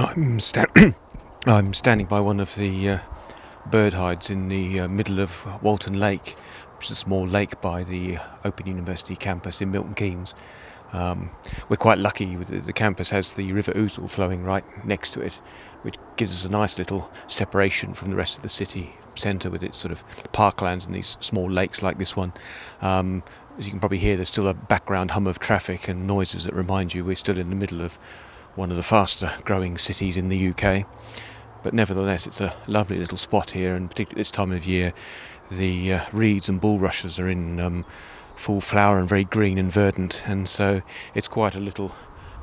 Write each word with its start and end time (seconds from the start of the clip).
I'm, 0.00 0.40
sta- 0.40 0.64
I'm 1.46 1.74
standing 1.74 2.06
by 2.06 2.20
one 2.20 2.40
of 2.40 2.54
the 2.54 2.88
uh, 2.88 2.98
bird 3.70 3.92
hides 3.92 4.30
in 4.30 4.48
the 4.48 4.80
uh, 4.80 4.88
middle 4.88 5.20
of 5.20 5.62
Walton 5.62 6.00
Lake, 6.00 6.38
which 6.78 6.86
is 6.86 6.92
a 6.92 6.96
small 6.96 7.26
lake 7.26 7.60
by 7.60 7.84
the 7.84 8.16
Open 8.46 8.66
University 8.66 9.14
campus 9.14 9.60
in 9.60 9.70
Milton 9.70 9.92
Keynes. 9.92 10.32
Um, 10.94 11.28
we're 11.68 11.76
quite 11.76 11.98
lucky. 11.98 12.34
The, 12.34 12.60
the 12.60 12.72
campus 12.72 13.10
has 13.10 13.34
the 13.34 13.52
River 13.52 13.72
Ouzel 13.72 14.08
flowing 14.08 14.42
right 14.42 14.64
next 14.86 15.10
to 15.12 15.20
it, 15.20 15.34
which 15.82 15.96
gives 16.16 16.32
us 16.32 16.46
a 16.46 16.48
nice 16.48 16.78
little 16.78 17.10
separation 17.26 17.92
from 17.92 18.08
the 18.08 18.16
rest 18.16 18.38
of 18.38 18.42
the 18.42 18.48
city 18.48 18.94
centre 19.16 19.50
with 19.50 19.62
its 19.62 19.76
sort 19.76 19.92
of 19.92 20.02
parklands 20.32 20.86
and 20.86 20.94
these 20.94 21.18
small 21.20 21.50
lakes 21.50 21.82
like 21.82 21.98
this 21.98 22.16
one. 22.16 22.32
Um, 22.80 23.22
as 23.58 23.66
you 23.66 23.70
can 23.72 23.80
probably 23.80 23.98
hear, 23.98 24.16
there's 24.16 24.30
still 24.30 24.48
a 24.48 24.54
background 24.54 25.10
hum 25.10 25.26
of 25.26 25.40
traffic 25.40 25.88
and 25.88 26.06
noises 26.06 26.44
that 26.44 26.54
remind 26.54 26.94
you 26.94 27.04
we're 27.04 27.16
still 27.16 27.36
in 27.36 27.50
the 27.50 27.56
middle 27.56 27.82
of 27.82 27.98
one 28.54 28.70
of 28.70 28.76
the 28.76 28.82
faster 28.82 29.32
growing 29.44 29.78
cities 29.78 30.16
in 30.16 30.28
the 30.28 30.48
UK. 30.48 30.86
But 31.62 31.74
nevertheless, 31.74 32.26
it's 32.26 32.40
a 32.40 32.54
lovely 32.66 32.98
little 32.98 33.18
spot 33.18 33.50
here, 33.50 33.74
and 33.74 33.88
particularly 33.90 34.20
this 34.20 34.30
time 34.30 34.52
of 34.52 34.66
year, 34.66 34.92
the 35.50 35.94
uh, 35.94 36.04
reeds 36.12 36.48
and 36.48 36.60
bulrushes 36.60 37.18
are 37.18 37.28
in 37.28 37.60
um, 37.60 37.84
full 38.34 38.60
flower 38.60 38.98
and 38.98 39.08
very 39.08 39.24
green 39.24 39.58
and 39.58 39.70
verdant, 39.70 40.22
and 40.26 40.48
so 40.48 40.80
it's 41.14 41.28
quite 41.28 41.54
a 41.54 41.60
little 41.60 41.94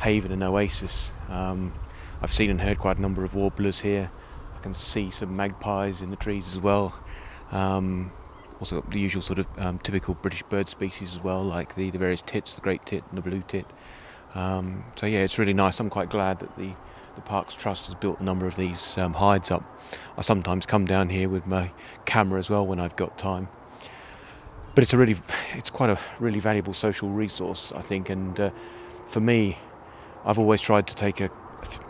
haven 0.02 0.32
and 0.32 0.44
oasis. 0.44 1.12
Um, 1.30 1.74
I've 2.22 2.34
seen 2.34 2.50
and 2.50 2.62
heard 2.62 2.78
quite 2.78 2.98
a 2.98 3.02
number 3.02 3.24
of 3.24 3.34
warblers 3.34 3.80
here. 3.80 4.12
I 4.56 4.60
can 4.60 4.74
see 4.74 5.10
some 5.12 5.36
magpies 5.36 6.02
in 6.02 6.10
the 6.10 6.16
trees 6.16 6.48
as 6.48 6.60
well. 6.60 6.98
Um, 7.52 8.12
also 8.60 8.82
the 8.90 9.00
usual 9.00 9.22
sort 9.22 9.40
of 9.40 9.48
um, 9.58 9.80
typical 9.80 10.16
British 10.16 10.44
bird 10.44 10.68
species 10.68 11.16
as 11.16 11.24
well, 11.24 11.44
like 11.44 11.76
the, 11.76 11.90
the 11.90 11.98
various 11.98 12.22
tits, 12.22 12.56
the 12.56 12.62
great 12.62 12.86
tit 12.86 13.04
and 13.10 13.18
the 13.18 13.28
blue 13.28 13.44
tit. 13.48 13.66
Um, 14.38 14.84
so 14.96 15.08
yeah, 15.08 15.20
it's 15.20 15.40
really 15.40 15.54
nice. 15.54 15.80
I'm 15.80 15.90
quite 15.90 16.12
glad 16.12 16.40
that 16.40 16.56
the, 16.58 16.70
the 17.16 17.22
Parks 17.22 17.56
Trust 17.56 17.88
has 17.88 17.96
built 17.96 18.20
a 18.20 18.24
number 18.24 18.46
of 18.46 18.56
these 18.56 18.96
um, 18.98 19.14
hides 19.14 19.50
up. 19.50 19.64
I 20.16 20.22
sometimes 20.22 20.68
come 20.68 20.86
down 20.86 21.10
here 21.10 21.28
with 21.28 21.48
my 21.48 21.72
camera 22.06 22.38
as 22.40 22.48
well 22.48 22.66
when 22.66 22.80
I've 22.80 22.96
got 22.96 23.18
time. 23.18 23.50
But 24.76 24.84
it's 24.84 24.94
a 24.94 24.98
really, 24.98 25.16
it's 25.56 25.72
quite 25.72 25.90
a 25.90 25.98
really 26.20 26.40
valuable 26.40 26.74
social 26.74 27.10
resource, 27.10 27.72
I 27.76 27.82
think. 27.82 28.12
And 28.12 28.40
uh, 28.40 28.52
for 29.08 29.22
me, 29.22 29.58
I've 30.24 30.38
always 30.38 30.62
tried 30.62 30.86
to 30.86 30.96
take 30.96 31.20
a, 31.20 31.32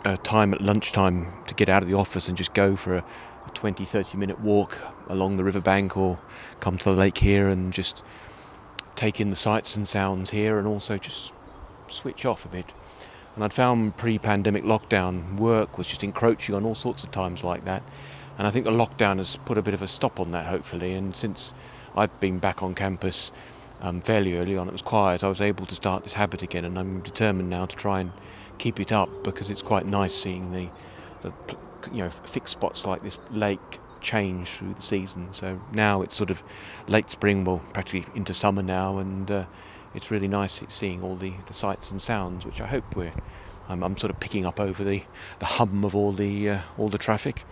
a, 0.06 0.16
time 0.16 0.54
at 0.54 0.62
lunchtime 0.62 1.30
to 1.48 1.54
get 1.54 1.68
out 1.68 1.82
of 1.82 1.88
the 1.88 1.96
office 1.96 2.28
and 2.28 2.36
just 2.36 2.54
go 2.54 2.76
for 2.76 2.96
a, 2.96 3.04
a 3.46 3.50
20, 3.50 3.84
30 3.84 4.16
minute 4.16 4.40
walk 4.40 4.78
along 5.08 5.36
the 5.36 5.44
riverbank 5.44 5.98
or 5.98 6.18
come 6.60 6.78
to 6.78 6.84
the 6.86 6.96
lake 6.96 7.18
here 7.18 7.48
and 7.48 7.74
just 7.74 8.02
take 8.96 9.20
in 9.20 9.28
the 9.28 9.36
sights 9.36 9.76
and 9.76 9.86
sounds 9.86 10.30
here 10.30 10.58
and 10.58 10.66
also 10.66 10.96
just 10.96 11.34
switch 11.90 12.24
off 12.24 12.44
a 12.44 12.48
bit. 12.48 12.72
And 13.34 13.44
I'd 13.44 13.52
found 13.52 13.96
pre 13.96 14.18
pandemic 14.18 14.64
lockdown 14.64 15.36
work 15.36 15.78
was 15.78 15.86
just 15.86 16.02
encroaching 16.02 16.54
on 16.54 16.64
all 16.64 16.74
sorts 16.74 17.04
of 17.04 17.10
times 17.10 17.44
like 17.44 17.64
that. 17.64 17.82
And 18.36 18.46
I 18.46 18.50
think 18.50 18.64
the 18.64 18.70
lockdown 18.70 19.18
has 19.18 19.36
put 19.36 19.58
a 19.58 19.62
bit 19.62 19.74
of 19.74 19.82
a 19.82 19.86
stop 19.86 20.20
on 20.20 20.30
that, 20.32 20.46
hopefully. 20.46 20.94
And 20.94 21.14
since 21.14 21.52
I've 21.96 22.18
been 22.20 22.38
back 22.38 22.62
on 22.62 22.74
campus 22.74 23.32
um, 23.80 24.00
fairly 24.00 24.36
early 24.36 24.56
on, 24.56 24.68
it 24.68 24.72
was 24.72 24.82
quiet, 24.82 25.24
I 25.24 25.28
was 25.28 25.40
able 25.40 25.66
to 25.66 25.74
start 25.74 26.04
this 26.04 26.14
habit 26.14 26.42
again. 26.42 26.64
And 26.64 26.78
I'm 26.78 27.00
determined 27.00 27.50
now 27.50 27.66
to 27.66 27.76
try 27.76 28.00
and 28.00 28.12
keep 28.58 28.80
it 28.80 28.92
up 28.92 29.08
because 29.24 29.50
it's 29.50 29.62
quite 29.62 29.86
nice 29.86 30.14
seeing 30.14 30.52
the, 30.52 30.68
the 31.22 31.32
you 31.92 32.04
know, 32.04 32.10
fixed 32.10 32.52
spots 32.52 32.86
like 32.86 33.02
this 33.02 33.18
lake 33.30 33.78
change 34.00 34.48
through 34.48 34.74
the 34.74 34.82
season. 34.82 35.32
So 35.32 35.60
now 35.72 36.02
it's 36.02 36.14
sort 36.14 36.30
of 36.30 36.42
late 36.86 37.10
spring, 37.10 37.44
well, 37.44 37.62
practically 37.72 38.04
into 38.14 38.34
summer 38.34 38.62
now, 38.62 38.98
and 38.98 39.30
uh, 39.30 39.44
it's 39.94 40.10
really 40.10 40.28
nice 40.28 40.62
seeing 40.68 41.02
all 41.02 41.16
the, 41.16 41.32
the 41.46 41.52
sights 41.52 41.90
and 41.90 42.00
sounds, 42.00 42.44
which 42.44 42.60
I 42.60 42.66
hope 42.66 42.96
we're 42.96 43.12
I'm, 43.68 43.82
I'm 43.82 43.96
sort 43.96 44.10
of 44.10 44.18
picking 44.18 44.46
up 44.46 44.58
over 44.58 44.82
the, 44.82 45.02
the 45.38 45.44
hum 45.46 45.84
of 45.84 45.94
all 45.94 46.12
the 46.12 46.50
uh, 46.50 46.60
all 46.76 46.88
the 46.88 46.98
traffic. 46.98 47.44